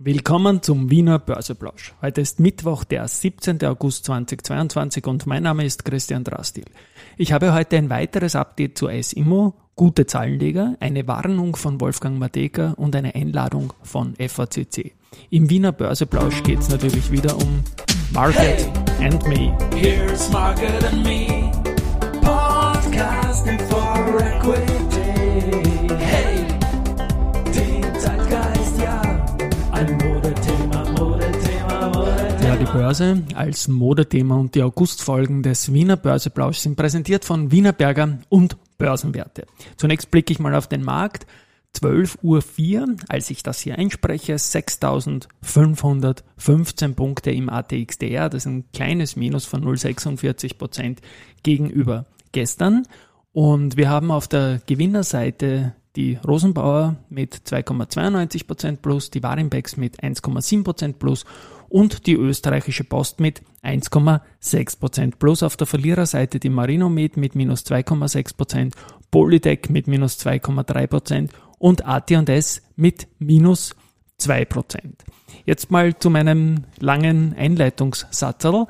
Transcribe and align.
Willkommen 0.00 0.62
zum 0.62 0.92
Wiener 0.92 1.18
Börseplausch. 1.18 1.92
Heute 2.00 2.20
ist 2.20 2.38
Mittwoch, 2.38 2.84
der 2.84 3.08
17. 3.08 3.64
August 3.64 4.04
2022 4.04 5.04
und 5.08 5.26
mein 5.26 5.42
Name 5.42 5.64
ist 5.64 5.84
Christian 5.84 6.22
Drastil. 6.22 6.66
Ich 7.16 7.32
habe 7.32 7.52
heute 7.52 7.78
ein 7.78 7.90
weiteres 7.90 8.36
Update 8.36 8.78
zu 8.78 8.88
SIMO, 8.88 9.54
gute 9.74 10.06
Zahlenleger, 10.06 10.76
eine 10.78 11.08
Warnung 11.08 11.56
von 11.56 11.80
Wolfgang 11.80 12.16
Mateka 12.16 12.74
und 12.76 12.94
eine 12.94 13.16
Einladung 13.16 13.72
von 13.82 14.14
FACC. 14.14 14.92
Im 15.30 15.50
Wiener 15.50 15.72
Börseplausch 15.72 16.44
geht 16.44 16.60
es 16.60 16.68
natürlich 16.68 17.10
wieder 17.10 17.36
um 17.36 17.64
Market 18.12 18.70
hey, 19.00 19.04
and 19.04 19.26
Me. 19.26 19.52
Here's 19.74 20.30
Market 20.30 20.84
and 20.84 21.02
Me, 21.02 21.50
podcasting 22.22 23.58
for 23.68 24.20
Equity. 24.20 24.67
Die 32.58 32.64
Börse 32.64 33.22
als 33.34 33.68
Modethema 33.68 34.34
und 34.34 34.56
die 34.56 34.64
Augustfolgen 34.64 35.44
des 35.44 35.72
Wiener 35.72 35.96
Börseplausch 35.96 36.58
sind 36.58 36.76
präsentiert 36.76 37.24
von 37.24 37.52
Wiener 37.52 37.72
Berger 37.72 38.18
und 38.28 38.56
Börsenwerte. 38.78 39.46
Zunächst 39.76 40.10
blicke 40.10 40.32
ich 40.32 40.40
mal 40.40 40.56
auf 40.56 40.66
den 40.66 40.82
Markt. 40.82 41.28
12.04 41.76 42.16
Uhr, 42.22 42.42
als 43.08 43.30
ich 43.30 43.44
das 43.44 43.60
hier 43.60 43.78
einspreche, 43.78 44.34
6.515 44.34 46.94
Punkte 46.94 47.30
im 47.30 47.48
ATXDR. 47.48 48.28
Das 48.28 48.44
ist 48.44 48.46
ein 48.46 48.64
kleines 48.72 49.14
Minus 49.14 49.44
von 49.44 49.64
0,46 49.64 50.58
Prozent 50.58 51.00
gegenüber 51.44 52.06
gestern. 52.32 52.88
Und 53.32 53.76
wir 53.76 53.88
haben 53.88 54.10
auf 54.10 54.26
der 54.26 54.60
Gewinnerseite 54.66 55.76
die 55.94 56.18
Rosenbauer 56.26 56.96
mit 57.08 57.34
2,92% 57.34 58.76
plus, 58.76 59.10
die 59.10 59.22
Warimbex 59.22 59.76
mit 59.76 60.00
1,7% 60.00 60.94
plus 60.94 61.24
und 61.68 62.06
die 62.06 62.14
österreichische 62.14 62.84
Post 62.84 63.20
mit 63.20 63.42
1,6% 63.62 65.16
plus. 65.18 65.42
Auf 65.42 65.56
der 65.56 65.66
Verliererseite 65.66 66.38
die 66.38 66.48
Marinomed 66.48 67.16
mit 67.16 67.34
minus 67.34 67.64
2,6%, 67.66 68.72
Polytech 69.10 69.68
mit 69.68 69.86
minus 69.86 70.18
2,3% 70.18 71.30
und 71.58 71.86
AT&S 71.86 72.62
mit 72.76 73.08
minus 73.18 73.74
2%. 74.20 74.78
Jetzt 75.44 75.70
mal 75.70 75.96
zu 75.98 76.10
meinem 76.10 76.64
langen 76.78 77.34
Einleitungssatzel. 77.34 78.66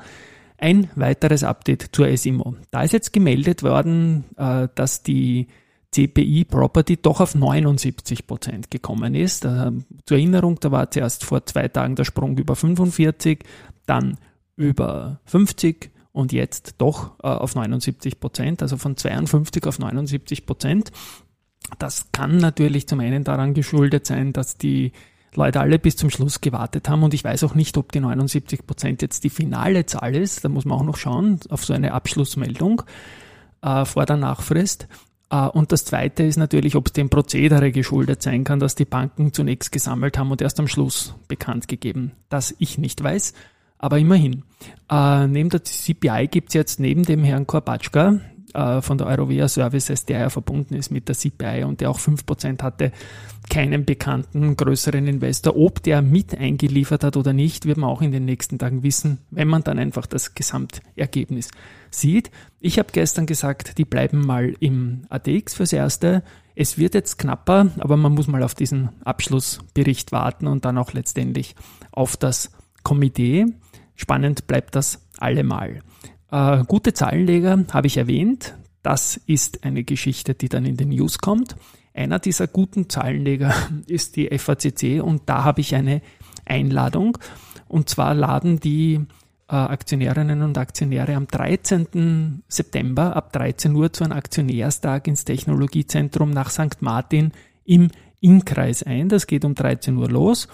Ein 0.57 0.89
weiteres 0.95 1.43
Update 1.43 1.89
zur 1.93 2.15
SIMO. 2.15 2.55
Da 2.71 2.83
ist 2.83 2.91
jetzt 2.91 3.13
gemeldet 3.13 3.63
worden, 3.63 4.25
äh, 4.35 4.67
dass 4.75 5.03
die 5.03 5.47
CPI 5.91 6.45
Property 6.45 6.97
doch 6.97 7.19
auf 7.19 7.35
79 7.35 8.27
Prozent 8.27 8.71
gekommen 8.71 9.15
ist. 9.15 9.45
Äh, 9.45 9.71
zur 10.05 10.17
Erinnerung, 10.17 10.59
da 10.59 10.71
war 10.71 10.91
zuerst 10.91 11.25
vor 11.25 11.45
zwei 11.45 11.67
Tagen 11.67 11.95
der 11.95 12.05
Sprung 12.05 12.37
über 12.37 12.55
45, 12.55 13.39
dann 13.85 14.17
über 14.55 15.19
50 15.25 15.91
und 16.11 16.31
jetzt 16.31 16.75
doch 16.77 17.19
äh, 17.23 17.27
auf 17.27 17.55
79 17.55 18.19
Prozent, 18.19 18.61
also 18.61 18.77
von 18.77 18.97
52 18.97 19.65
auf 19.65 19.79
79 19.79 20.45
Prozent. 20.45 20.91
Das 21.77 22.07
kann 22.11 22.37
natürlich 22.37 22.87
zum 22.87 22.99
einen 22.99 23.23
daran 23.23 23.53
geschuldet 23.53 24.05
sein, 24.05 24.33
dass 24.33 24.57
die 24.57 24.91
Leute 25.35 25.59
alle 25.59 25.77
bis 25.77 25.95
zum 25.95 26.09
Schluss 26.09 26.41
gewartet 26.41 26.89
haben 26.89 27.03
und 27.03 27.13
ich 27.13 27.23
weiß 27.23 27.43
auch 27.43 27.53
nicht, 27.53 27.77
ob 27.77 27.91
die 27.91 27.99
79 27.99 28.65
Prozent 28.65 29.01
jetzt 29.01 29.23
die 29.23 29.29
finale 29.29 29.85
Zahl 29.85 30.15
ist. 30.15 30.43
Da 30.43 30.49
muss 30.49 30.65
man 30.65 30.79
auch 30.79 30.83
noch 30.83 30.97
schauen 30.97 31.39
auf 31.49 31.65
so 31.65 31.73
eine 31.73 31.93
Abschlussmeldung 31.93 32.81
äh, 33.61 33.85
vor 33.85 34.05
der 34.05 34.17
Nachfrist. 34.17 34.87
Äh, 35.29 35.47
und 35.47 35.71
das 35.71 35.85
Zweite 35.85 36.23
ist 36.23 36.37
natürlich, 36.37 36.75
ob 36.75 36.87
es 36.87 36.93
dem 36.93 37.09
Prozedere 37.09 37.71
geschuldet 37.71 38.21
sein 38.21 38.43
kann, 38.43 38.59
dass 38.59 38.75
die 38.75 38.85
Banken 38.85 39.33
zunächst 39.33 39.71
gesammelt 39.71 40.17
haben 40.17 40.31
und 40.31 40.41
erst 40.41 40.59
am 40.59 40.67
Schluss 40.67 41.15
bekannt 41.27 41.67
gegeben. 41.67 42.11
Das 42.29 42.55
ich 42.59 42.77
nicht 42.77 43.03
weiß, 43.03 43.33
aber 43.77 43.97
immerhin. 43.97 44.43
Äh, 44.89 45.27
neben 45.27 45.49
der 45.49 45.63
CPI 45.63 46.27
gibt 46.29 46.49
es 46.49 46.53
jetzt 46.55 46.79
neben 46.79 47.03
dem 47.03 47.23
Herrn 47.23 47.47
Korbatschka 47.47 48.19
äh, 48.53 48.81
von 48.81 48.97
der 48.97 49.07
Eurovia 49.07 49.47
Services, 49.47 50.05
der 50.05 50.19
ja 50.19 50.29
verbunden 50.29 50.75
ist 50.75 50.91
mit 50.91 51.07
der 51.07 51.15
CPI 51.15 51.63
und 51.63 51.81
der 51.81 51.89
auch 51.89 51.99
5% 51.99 52.61
hatte, 52.61 52.91
keinen 53.49 53.85
bekannten 53.85 54.55
größeren 54.55 55.07
Investor. 55.07 55.55
Ob 55.55 55.81
der 55.83 56.01
mit 56.01 56.37
eingeliefert 56.37 57.03
hat 57.03 57.17
oder 57.17 57.33
nicht, 57.33 57.65
wird 57.65 57.77
man 57.77 57.89
auch 57.89 58.01
in 58.01 58.11
den 58.11 58.25
nächsten 58.25 58.59
Tagen 58.59 58.83
wissen, 58.83 59.19
wenn 59.31 59.47
man 59.47 59.63
dann 59.63 59.79
einfach 59.79 60.05
das 60.05 60.35
Gesamtergebnis 60.35 61.49
sieht. 61.89 62.31
Ich 62.59 62.77
habe 62.77 62.89
gestern 62.91 63.25
gesagt, 63.25 63.77
die 63.77 63.85
bleiben 63.85 64.25
mal 64.25 64.55
im 64.59 65.03
ATX 65.09 65.55
fürs 65.55 65.73
Erste. 65.73 66.23
Es 66.55 66.77
wird 66.77 66.93
jetzt 66.93 67.17
knapper, 67.17 67.71
aber 67.79 67.97
man 67.97 68.13
muss 68.13 68.27
mal 68.27 68.43
auf 68.43 68.53
diesen 68.53 68.89
Abschlussbericht 69.03 70.11
warten 70.11 70.47
und 70.47 70.65
dann 70.65 70.77
auch 70.77 70.93
letztendlich 70.93 71.55
auf 71.91 72.17
das 72.17 72.51
Komitee. 72.83 73.45
Spannend 73.95 74.47
bleibt 74.47 74.75
das 74.75 75.07
allemal. 75.17 75.81
Äh, 76.31 76.63
gute 76.65 76.93
Zahlenleger 76.93 77.65
habe 77.71 77.87
ich 77.87 77.97
erwähnt. 77.97 78.55
Das 78.83 79.17
ist 79.17 79.63
eine 79.63 79.83
Geschichte, 79.83 80.33
die 80.35 80.49
dann 80.49 80.65
in 80.65 80.77
den 80.77 80.89
News 80.89 81.19
kommt. 81.19 81.55
Einer 81.93 82.19
dieser 82.19 82.47
guten 82.47 82.89
Zahlenleger 82.89 83.53
ist 83.87 84.15
die 84.15 84.27
FACC 84.37 85.01
und 85.03 85.23
da 85.27 85.43
habe 85.43 85.61
ich 85.61 85.75
eine 85.75 86.01
Einladung. 86.45 87.17
Und 87.67 87.89
zwar 87.89 88.13
laden 88.13 88.59
die 88.59 89.05
äh, 89.47 89.55
Aktionärinnen 89.55 90.41
und 90.41 90.57
Aktionäre 90.57 91.15
am 91.15 91.27
13. 91.27 92.43
September 92.47 93.15
ab 93.15 93.33
13 93.33 93.75
Uhr 93.75 93.91
zu 93.91 94.03
einem 94.03 94.13
Aktionärstag 94.13 95.07
ins 95.07 95.25
Technologiezentrum 95.25 96.31
nach 96.31 96.49
St. 96.51 96.81
Martin 96.81 97.31
im 97.65 97.89
Innkreis 98.21 98.83
ein. 98.83 99.09
Das 99.09 99.27
geht 99.27 99.45
um 99.45 99.55
13 99.55 99.97
Uhr 99.97 100.09
los 100.09 100.47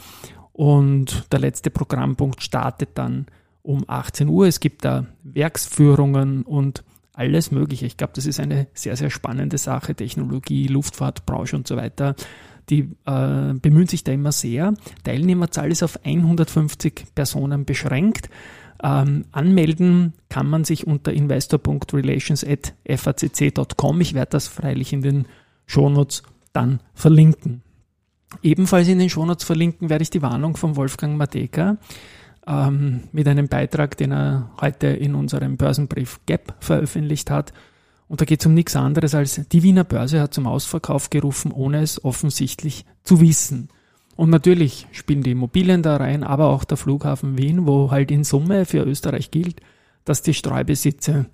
und 0.54 1.32
der 1.32 1.40
letzte 1.40 1.70
Programmpunkt 1.70 2.42
startet 2.42 2.90
dann 2.96 3.26
um 3.66 3.84
18 3.88 4.30
Uhr. 4.30 4.48
Es 4.48 4.60
gibt 4.60 4.86
da 4.86 5.06
Werksführungen 5.24 6.44
und 6.44 6.84
alles 7.14 7.52
Mögliche. 7.52 7.86
Ich 7.86 7.98
glaube, 7.98 8.14
das 8.16 8.26
ist 8.26 8.40
eine 8.40 8.68
sehr, 8.74 8.96
sehr 8.96 9.10
spannende 9.10 9.58
Sache. 9.58 9.96
Technologie, 9.96 10.68
Luftfahrtbranche 10.68 11.56
und 11.56 11.68
so 11.68 11.76
weiter. 11.76 12.16
Die 12.70 12.92
äh, 13.06 13.54
bemühen 13.54 13.88
sich 13.88 14.04
da 14.04 14.12
immer 14.12 14.32
sehr. 14.32 14.74
Teilnehmerzahl 15.04 15.72
ist 15.72 15.84
auf 15.84 16.00
150 16.04 17.06
Personen 17.16 17.66
beschränkt. 17.66 18.30
Ähm, 18.84 19.26
anmelden 19.32 20.14
kann 20.30 20.50
man 20.50 20.66
sich 20.66 20.88
unter 20.88 21.14
investor.relations.facc.com. 21.14 24.02
Ich 24.02 24.14
werde 24.14 24.32
das 24.32 24.48
freilich 24.48 24.94
in 24.94 25.02
den 25.02 25.28
Shownotes 25.66 26.24
dann 26.54 26.82
verlinken. 26.94 27.62
Ebenfalls 28.42 28.88
in 28.88 29.00
den 29.00 29.10
Shownotes 29.10 29.46
verlinken 29.46 29.90
werde 29.90 30.02
ich 30.02 30.10
die 30.10 30.22
Warnung 30.22 30.58
von 30.58 30.76
Wolfgang 30.76 31.18
Mateka 31.18 31.78
ähm, 32.48 33.04
mit 33.12 33.28
einem 33.28 33.48
Beitrag, 33.48 33.98
den 33.98 34.12
er 34.12 34.52
heute 34.60 34.88
in 34.88 35.16
unserem 35.16 35.58
Börsenbrief 35.58 36.20
Gap 36.26 36.56
veröffentlicht 36.60 37.32
hat. 37.32 37.54
Und 38.08 38.22
da 38.22 38.26
geht 38.26 38.42
es 38.42 38.46
um 38.46 38.54
nichts 38.54 38.76
anderes 38.76 39.16
als 39.16 39.42
die 39.48 39.64
Wiener 39.64 39.84
Börse 39.84 40.22
hat 40.22 40.34
zum 40.34 40.46
Ausverkauf 40.46 41.10
gerufen, 41.10 41.52
ohne 41.52 41.82
es 41.82 42.04
offensichtlich 42.04 42.86
zu 43.04 43.20
wissen. 43.20 43.70
Und 44.16 44.30
natürlich 44.30 44.88
spielen 44.92 45.24
die 45.24 45.32
Immobilien 45.32 45.82
da 45.82 45.98
rein, 45.98 46.24
aber 46.24 46.48
auch 46.48 46.64
der 46.64 46.78
Flughafen 46.78 47.38
Wien, 47.38 47.66
wo 47.66 47.92
halt 47.92 48.12
in 48.12 48.24
Summe 48.24 48.66
für 48.66 48.84
Österreich 48.84 49.32
gilt, 49.32 49.60
dass 50.06 50.22
die 50.22 50.34
Streubesitze 50.34 51.26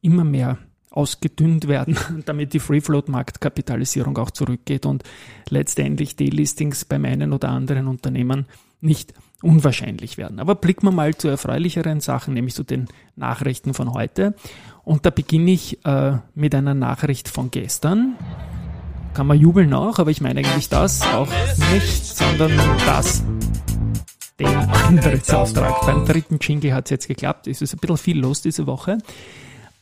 immer 0.00 0.24
mehr 0.24 0.58
ausgedünnt 0.94 1.68
werden, 1.68 1.96
damit 2.24 2.54
die 2.54 2.60
Free-Float-Marktkapitalisierung 2.60 4.16
auch 4.18 4.30
zurückgeht 4.30 4.86
und 4.86 5.02
letztendlich 5.48 6.16
Delistings 6.16 6.84
bei 6.84 6.98
meinen 6.98 7.32
oder 7.32 7.48
anderen 7.48 7.88
Unternehmen 7.88 8.46
nicht 8.80 9.12
unwahrscheinlich 9.42 10.16
werden. 10.18 10.40
Aber 10.40 10.54
blicken 10.54 10.86
wir 10.86 10.92
mal 10.92 11.14
zu 11.14 11.28
erfreulicheren 11.28 12.00
Sachen, 12.00 12.34
nämlich 12.34 12.54
zu 12.54 12.62
den 12.62 12.86
Nachrichten 13.16 13.74
von 13.74 13.92
heute. 13.92 14.34
Und 14.84 15.06
da 15.06 15.10
beginne 15.10 15.50
ich 15.50 15.84
äh, 15.84 16.18
mit 16.34 16.54
einer 16.54 16.74
Nachricht 16.74 17.28
von 17.28 17.50
gestern. 17.50 18.16
Kann 19.14 19.26
man 19.26 19.38
jubeln 19.38 19.72
auch, 19.74 19.98
aber 19.98 20.10
ich 20.10 20.20
meine 20.20 20.40
eigentlich 20.40 20.68
das 20.68 21.02
auch 21.02 21.28
nicht, 21.72 22.04
sondern 22.04 22.52
das. 22.84 23.22
Den 24.38 24.46
Antrittsauftrag. 24.46 25.86
Beim 25.86 26.04
dritten 26.04 26.38
Jingle 26.40 26.74
hat 26.74 26.86
es 26.86 26.90
jetzt 26.90 27.08
geklappt. 27.08 27.46
Es 27.46 27.62
ist 27.62 27.74
ein 27.74 27.78
bisschen 27.78 27.96
viel 27.96 28.18
los 28.18 28.42
diese 28.42 28.66
Woche. 28.66 28.98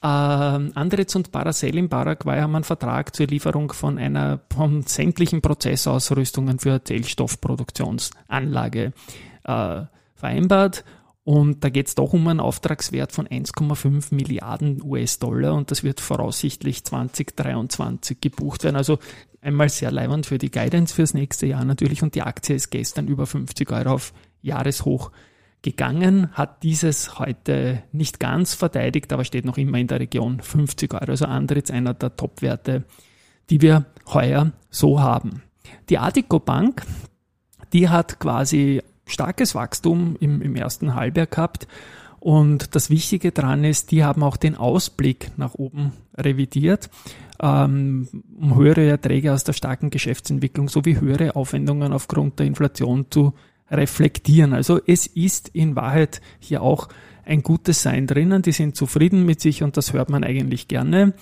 Ähm, 0.04 0.72
Andritz 0.74 1.14
und 1.14 1.30
Paracel 1.30 1.76
in 1.76 1.88
Paraguay 1.88 2.40
haben 2.40 2.56
einen 2.56 2.64
Vertrag 2.64 3.14
zur 3.14 3.28
Lieferung 3.28 3.72
von 3.72 3.98
einer 3.98 4.40
von 4.52 4.82
sämtlichen 4.82 5.42
Prozessausrüstungen 5.42 6.58
für 6.58 6.82
Zellstoffproduktionsanlage 6.82 8.92
äh, 9.44 9.82
vereinbart. 10.16 10.84
Und 11.24 11.62
da 11.62 11.68
geht 11.68 11.86
es 11.86 11.94
doch 11.94 12.12
um 12.12 12.26
einen 12.26 12.40
Auftragswert 12.40 13.12
von 13.12 13.28
1,5 13.28 14.12
Milliarden 14.12 14.82
US-Dollar 14.82 15.54
und 15.54 15.70
das 15.70 15.84
wird 15.84 16.00
voraussichtlich 16.00 16.82
2023 16.82 18.20
gebucht 18.20 18.64
werden. 18.64 18.74
Also 18.74 18.98
einmal 19.40 19.68
sehr 19.68 19.92
leibend 19.92 20.26
für 20.26 20.38
die 20.38 20.50
Guidance 20.50 20.92
fürs 20.92 21.14
nächste 21.14 21.46
Jahr 21.46 21.64
natürlich 21.64 22.02
und 22.02 22.16
die 22.16 22.22
Aktie 22.22 22.56
ist 22.56 22.70
gestern 22.70 23.06
über 23.06 23.26
50 23.26 23.70
Euro 23.70 23.90
auf 23.90 24.12
Jahreshoch 24.40 25.12
gegangen, 25.62 26.28
hat 26.32 26.62
dieses 26.62 27.18
heute 27.18 27.82
nicht 27.92 28.20
ganz 28.20 28.54
verteidigt, 28.54 29.12
aber 29.12 29.24
steht 29.24 29.44
noch 29.44 29.56
immer 29.56 29.78
in 29.78 29.86
der 29.86 30.00
Region 30.00 30.40
50 30.40 30.92
Euro. 30.94 31.04
Also 31.04 31.26
Andritz 31.26 31.70
einer 31.70 31.94
der 31.94 32.16
Top-Werte, 32.16 32.84
die 33.48 33.60
wir 33.60 33.86
heuer 34.12 34.52
so 34.70 35.00
haben. 35.00 35.42
Die 35.88 35.98
Artico 35.98 36.40
Bank, 36.40 36.82
die 37.72 37.88
hat 37.88 38.18
quasi 38.18 38.82
starkes 39.06 39.54
Wachstum 39.54 40.16
im, 40.20 40.42
im 40.42 40.56
ersten 40.56 40.94
Halbjahr 40.94 41.26
gehabt. 41.26 41.66
Und 42.18 42.74
das 42.76 42.88
Wichtige 42.88 43.32
daran 43.32 43.64
ist, 43.64 43.90
die 43.90 44.04
haben 44.04 44.22
auch 44.22 44.36
den 44.36 44.56
Ausblick 44.56 45.32
nach 45.36 45.54
oben 45.54 45.92
revidiert, 46.16 46.88
ähm, 47.40 48.08
um 48.38 48.56
höhere 48.56 48.88
Erträge 48.88 49.32
aus 49.32 49.42
der 49.42 49.54
starken 49.54 49.90
Geschäftsentwicklung 49.90 50.68
sowie 50.68 51.00
höhere 51.00 51.34
Aufwendungen 51.34 51.92
aufgrund 51.92 52.38
der 52.38 52.46
Inflation 52.46 53.06
zu 53.10 53.34
reflektieren. 53.72 54.52
Also 54.52 54.80
es 54.86 55.06
ist 55.06 55.48
in 55.48 55.74
Wahrheit 55.74 56.20
hier 56.38 56.62
auch 56.62 56.88
ein 57.24 57.42
gutes 57.42 57.82
Sein 57.82 58.06
drinnen. 58.06 58.42
Die 58.42 58.52
sind 58.52 58.76
zufrieden 58.76 59.24
mit 59.24 59.40
sich 59.40 59.62
und 59.62 59.76
das 59.76 59.92
hört 59.92 60.10
man 60.10 60.24
eigentlich 60.24 60.68
gerne. 60.68 61.14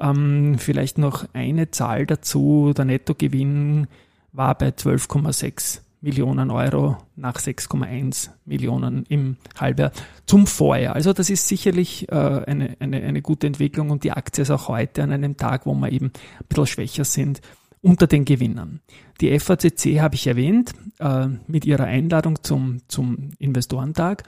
Ähm, 0.00 0.56
vielleicht 0.58 0.98
noch 0.98 1.26
eine 1.32 1.70
Zahl 1.70 2.06
dazu. 2.06 2.72
Der 2.76 2.84
Nettogewinn 2.84 3.86
war 4.32 4.56
bei 4.56 4.68
12,6 4.68 5.80
Millionen 6.02 6.50
Euro 6.50 6.98
nach 7.16 7.36
6,1 7.36 8.28
Millionen 8.44 9.04
im 9.08 9.38
Halbjahr 9.58 9.92
zum 10.26 10.46
Vorjahr. 10.46 10.94
Also 10.94 11.12
das 11.12 11.30
ist 11.30 11.48
sicherlich 11.48 12.08
äh, 12.10 12.14
eine, 12.14 12.76
eine, 12.78 13.02
eine 13.02 13.22
gute 13.22 13.46
Entwicklung 13.46 13.90
und 13.90 14.04
die 14.04 14.12
Aktie 14.12 14.42
ist 14.42 14.50
auch 14.50 14.68
heute 14.68 15.02
an 15.02 15.10
einem 15.10 15.36
Tag, 15.36 15.66
wo 15.66 15.74
wir 15.74 15.90
eben 15.90 16.06
ein 16.06 16.46
bisschen 16.48 16.66
schwächer 16.66 17.04
sind, 17.04 17.40
unter 17.86 18.08
den 18.08 18.24
Gewinnern. 18.24 18.80
Die 19.20 19.38
FACC 19.38 20.00
habe 20.00 20.16
ich 20.16 20.26
erwähnt 20.26 20.72
äh, 20.98 21.28
mit 21.46 21.64
ihrer 21.64 21.84
Einladung 21.84 22.42
zum, 22.42 22.78
zum 22.88 23.30
Investorentag. 23.38 24.24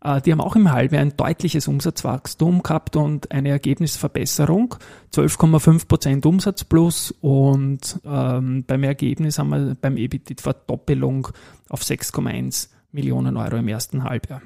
Äh, 0.00 0.20
die 0.20 0.30
haben 0.30 0.40
auch 0.40 0.54
im 0.54 0.70
Halbjahr 0.70 1.02
ein 1.02 1.16
deutliches 1.16 1.66
Umsatzwachstum 1.66 2.62
gehabt 2.62 2.94
und 2.94 3.32
eine 3.32 3.48
Ergebnisverbesserung. 3.48 4.76
12,5 5.12 5.88
Prozent 5.88 6.24
Umsatz 6.24 6.62
plus 6.62 7.12
und 7.20 7.98
ähm, 8.04 8.62
beim 8.64 8.84
Ergebnis 8.84 9.40
haben 9.40 9.50
wir 9.50 9.74
beim 9.74 9.96
EBIT 9.96 10.40
Verdoppelung 10.40 11.28
auf 11.68 11.82
6,1 11.82 12.68
Millionen 12.92 13.36
Euro 13.36 13.56
im 13.56 13.66
ersten 13.66 14.04
Halbjahr. 14.04 14.40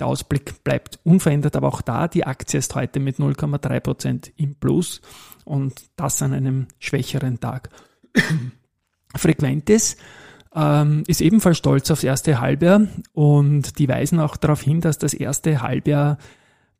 Der 0.00 0.06
Ausblick 0.06 0.64
bleibt 0.64 1.00
unverändert, 1.04 1.54
aber 1.54 1.68
auch 1.68 1.82
da, 1.82 2.08
die 2.08 2.26
Aktie 2.26 2.58
ist 2.58 2.74
heute 2.74 2.98
mit 2.98 3.16
0,3 3.16 3.80
Prozent 3.80 4.32
im 4.36 4.54
Plus 4.54 5.02
und 5.44 5.74
das 5.96 6.22
an 6.22 6.32
einem 6.32 6.68
schwächeren 6.78 7.40
Tag. 7.40 7.68
Frequentes 9.16 9.96
ähm, 10.54 11.04
ist 11.06 11.20
ebenfalls 11.20 11.58
stolz 11.58 11.90
aufs 11.90 12.04
erste 12.04 12.40
Halbjahr 12.40 12.82
und 13.12 13.78
die 13.78 13.88
weisen 13.88 14.20
auch 14.20 14.36
darauf 14.36 14.62
hin, 14.62 14.80
dass 14.80 14.98
das 14.98 15.14
erste 15.14 15.62
Halbjahr 15.62 16.18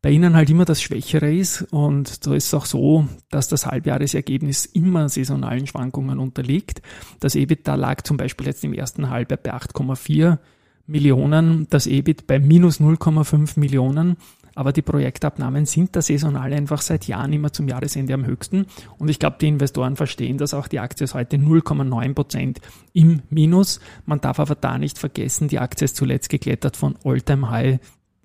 bei 0.03 0.11
ihnen 0.11 0.37
halt 0.37 0.51
immer 0.51 0.65
das 0.65 0.81
Schwächere 0.81 1.35
ist 1.35 1.63
und 1.73 2.23
so 2.23 2.35
ist 2.35 2.47
es 2.47 2.55
auch 2.55 2.67
so, 2.67 3.09
dass 3.31 3.49
das 3.49 3.67
Halbjahresergebnis 3.67 4.65
immer 4.67 5.09
saisonalen 5.09 5.67
Schwankungen 5.67 6.19
unterliegt. 6.19 6.81
Das 7.21 7.35
EBITDA 7.35 7.75
lag 7.75 8.03
zum 8.03 8.17
Beispiel 8.17 8.47
jetzt 8.47 8.63
im 8.65 8.73
ersten 8.73 9.11
Halbjahr 9.11 9.41
bei 9.43 9.53
8,4 9.53 10.39
Millionen, 10.87 11.67
das 11.71 11.87
EBIT 11.87 12.27
bei 12.27 12.39
minus 12.39 12.81
0,5 12.81 13.59
Millionen 13.59 14.17
aber 14.57 14.73
die 14.73 14.83
Projektabnahmen 14.83 15.67
sind 15.67 15.95
da 15.95 16.03
saisonal 16.03 16.53
einfach 16.53 16.81
seit 16.81 17.07
Jahren 17.07 17.33
immer 17.33 17.53
zum 17.53 17.69
Jahresende 17.69 18.15
am 18.15 18.25
höchsten. 18.25 18.67
Und 18.99 19.09
ich 19.09 19.19
glaube, 19.19 19.37
die 19.39 19.49
Investoren 19.49 19.97
verstehen 19.97 20.39
das 20.39 20.55
auch. 20.55 20.67
Die 20.67 20.81
Aktie 20.81 21.05
ist 21.05 21.15
heute 21.15 21.37
0,9 21.37 22.15
Prozent 22.15 22.61
im 22.95 23.21
Minus. 23.29 23.81
Man 24.07 24.23
darf 24.23 24.41
aber 24.41 24.55
da 24.55 24.79
nicht 24.79 24.99
vergessen, 24.99 25.49
die 25.49 25.59
Aktie 25.59 25.85
ist 25.85 25.97
zuletzt 25.97 26.31
geklettert 26.31 26.77
von 26.77 26.97
Alltime 27.05 27.51
High 27.51 27.81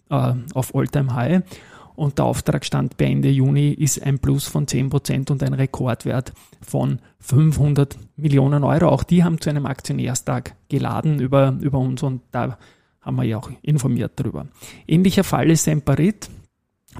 äh, 0.10 0.34
auf 0.54 0.74
Alltime 0.74 1.14
High. 1.14 1.44
Und 1.96 2.18
der 2.18 2.26
Auftragsstand 2.26 2.96
bei 2.96 3.06
Ende 3.06 3.30
Juni 3.30 3.74
ist 3.74 4.02
ein 4.02 4.20
Plus 4.20 4.48
von 4.48 4.68
10 4.68 4.90
Prozent 4.90 5.32
und 5.32 5.44
ein 5.44 5.54
Rekordwert 5.54 6.32
von 6.62 7.00
500 7.20 7.98
Millionen 8.16 8.64
Euro. 8.64 8.88
Auch 8.88 9.04
die 9.04 9.26
haben 9.26 9.42
zu 9.42 9.50
einem 9.50 9.66
Aktionärstag 9.66 10.56
geladen 10.70 11.20
über, 11.20 11.58
über 11.60 11.78
uns 11.78 12.02
und 12.02 12.22
da 12.32 12.58
haben 13.02 13.16
wir 13.16 13.24
ja 13.24 13.38
auch 13.38 13.50
informiert 13.62 14.14
darüber. 14.16 14.48
Ähnlicher 14.88 15.24
Fall 15.24 15.50
ist 15.50 15.64
Semperit. 15.64 16.30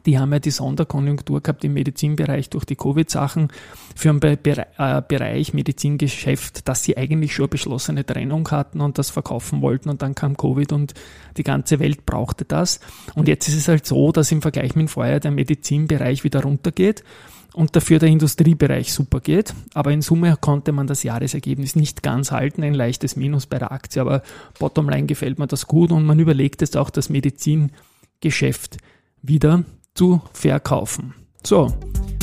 Die 0.06 0.18
haben 0.18 0.32
ja 0.32 0.40
die 0.40 0.52
Sonderkonjunktur 0.52 1.42
gehabt 1.42 1.66
im 1.66 1.74
Medizinbereich 1.74 2.50
durch 2.50 2.64
die 2.64 2.78
Covid-Sachen 2.78 3.50
für 3.94 4.10
einen 4.10 4.22
äh, 4.22 5.02
Bereich 5.06 5.54
Medizingeschäft, 5.54 6.70
dass 6.70 6.84
sie 6.84 6.96
eigentlich 6.96 7.36
schon 7.36 7.50
beschlossene 7.50 8.06
Trennung 8.06 8.50
hatten 8.52 8.80
und 8.80 8.98
das 8.98 9.10
verkaufen 9.10 9.62
wollten 9.62 9.90
und 9.90 10.02
dann 10.02 10.16
kam 10.16 10.38
Covid 10.38 10.72
und 10.72 10.94
die 11.36 11.44
ganze 11.44 11.80
Welt 11.80 12.06
brauchte 12.06 12.46
das. 12.46 12.80
Und 13.16 13.28
jetzt 13.28 13.50
ist 13.50 13.58
es 13.58 13.68
halt 13.68 13.86
so, 13.86 14.14
dass 14.14 14.32
im 14.32 14.42
Vergleich 14.42 14.76
mit 14.76 14.88
dem 14.88 14.88
Vorjahr 14.88 15.20
der 15.20 15.32
Medizinbereich 15.32 16.24
wieder 16.24 16.44
runtergeht 16.44 17.04
und 17.54 17.76
dafür 17.76 18.00
der 18.00 18.10
Industriebereich 18.10 18.94
super 18.94 19.20
geht. 19.20 19.54
Aber 19.74 19.92
in 19.92 20.02
Summe 20.02 20.38
konnte 20.40 20.72
man 20.72 20.88
das 20.88 21.04
Jahresergebnis 21.04 21.76
nicht 21.76 22.04
ganz 22.04 22.32
halten, 22.32 22.64
ein 22.64 22.74
leichtes 22.74 23.16
Minus 23.16 23.46
bei 23.46 23.60
der 23.60 23.72
Aktie, 23.72 24.02
aber 24.02 24.24
bottomline 24.60 25.08
gefällt 25.08 25.40
mir 25.40 25.48
das 25.48 25.68
gut 25.68 25.92
und 25.92 26.06
man 26.06 26.20
überlegt 26.20 26.62
es 26.62 26.76
auch, 26.76 26.90
das 26.90 27.10
Medizingeschäft 27.10 28.78
wieder 29.22 29.64
zu 29.94 30.22
verkaufen. 30.34 31.14
So, 31.44 31.74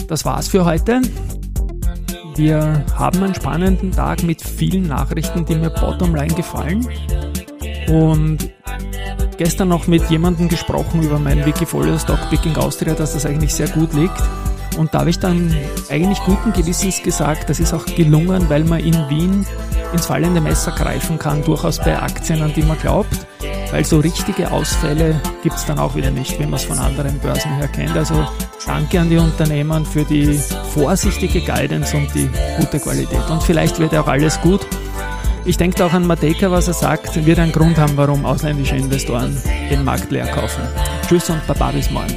das 0.07 0.25
war's 0.25 0.49
für 0.49 0.65
heute. 0.65 1.03
Wir 2.37 2.85
haben 2.95 3.23
einen 3.23 3.35
spannenden 3.35 3.91
Tag 3.91 4.23
mit 4.23 4.41
vielen 4.43 4.87
Nachrichten, 4.87 5.45
die 5.45 5.57
mir 5.57 5.71
bottomline 5.71 6.33
gefallen. 6.35 6.87
Und 7.89 8.51
gestern 9.39 9.69
noch 9.69 9.89
mit 9.89 10.09
jemandem 10.09 10.49
gesprochen 10.49 11.03
über 11.03 11.19
mein 11.19 11.45
Wikifolio 11.45 11.99
Stockpicking 11.99 12.57
Austria, 12.57 12.95
dass 12.95 13.15
das 13.15 13.27
eigentlich 13.27 13.55
sehr 13.55 13.69
gut 13.69 13.93
liegt. 13.93 14.23
Und 14.76 14.94
da 14.94 15.00
habe 15.00 15.11
ich 15.11 15.19
dann 15.19 15.55
eigentlich 15.91 16.20
guten 16.20 16.53
Gewissens 16.53 17.03
gesagt, 17.03 17.49
das 17.49 17.61
ist 17.61 17.73
auch 17.73 17.85
gelungen, 17.87 18.49
weil 18.49 18.65
man 18.65 18.81
in 18.81 18.94
Wien 19.09 19.47
ins 19.93 20.06
fallende 20.06 20.41
Messer 20.41 20.73
greifen 20.73 21.19
kann, 21.19 21.43
durchaus 21.43 21.79
bei 21.79 22.00
Aktien, 22.00 22.43
an 22.43 22.53
die 22.55 22.62
man 22.62 22.79
glaubt. 22.79 23.26
Weil 23.70 23.85
so 23.85 23.99
richtige 23.99 24.50
Ausfälle 24.50 25.20
gibt 25.43 25.56
es 25.56 25.67
dann 25.67 25.79
auch 25.79 25.94
wieder 25.94 26.11
nicht, 26.11 26.38
wenn 26.38 26.50
man 26.50 26.59
es 26.59 26.65
von 26.65 26.79
anderen 26.79 27.19
Börsen 27.19 27.55
her 27.56 27.69
kennt. 27.69 27.97
Also 27.97 28.26
danke 28.67 29.00
an 29.00 29.11
die 29.11 29.19
Unternehmen 29.19 29.85
für 29.85 30.05
die 30.05 30.38
vorsichtige 30.73 31.41
Guidance 31.41 31.97
und 31.97 32.14
die 32.14 32.31
gute 32.59 32.81
Qualität. 32.81 33.29
Und 33.29 33.43
vielleicht 33.43 33.79
wird 33.79 33.94
auch 33.94 34.06
alles 34.06 34.41
gut. 34.41 34.67
Ich 35.44 35.56
denke 35.56 35.85
auch 35.85 35.93
an 35.93 36.06
Mateka, 36.06 36.50
was 36.50 36.69
er 36.69 36.75
sagt, 36.75 37.25
wird 37.25 37.38
einen 37.38 37.53
Grund 37.53 37.79
haben, 37.79 37.97
warum 37.97 38.25
ausländische 38.25 38.76
Investoren 38.76 39.37
den 39.71 39.85
Markt 39.85 40.11
leer 40.11 40.26
kaufen. 40.26 40.62
Tschüss 41.06 41.31
und 41.31 41.47
Baba 41.47 41.71
bis 41.71 41.91
morgen. 41.91 42.17